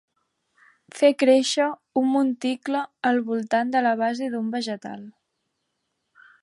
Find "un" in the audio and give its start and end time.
2.01-2.09